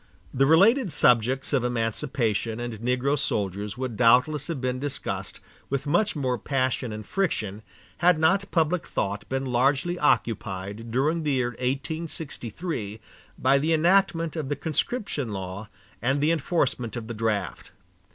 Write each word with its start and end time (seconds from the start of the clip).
The 0.33 0.47
related 0.47 0.91
subjects 0.91 1.53
of 1.53 1.63
emancipation 1.63 2.59
and 2.59 2.79
negro 2.79 3.19
soldiers 3.19 3.77
would 3.77 3.95
doubtless 3.97 4.47
have 4.47 4.59
been 4.59 4.79
discussed 4.79 5.39
with 5.69 5.85
much 5.85 6.15
more 6.15 6.39
passion 6.39 6.91
and 6.91 7.05
friction, 7.05 7.61
had 7.99 8.17
not 8.17 8.49
public 8.49 8.87
thought 8.87 9.29
been 9.29 9.45
largely 9.45 9.99
occupied 9.99 10.89
during 10.89 11.21
the 11.21 11.33
year 11.33 11.49
1863 11.49 12.99
by 13.37 13.59
the 13.59 13.73
enactment 13.75 14.35
of 14.35 14.49
the 14.49 14.55
conscription 14.55 15.31
law 15.31 15.69
and 16.01 16.19
the 16.19 16.31
enforcement 16.31 16.95
of 16.95 17.05
the 17.05 17.13
draft. 17.13 17.71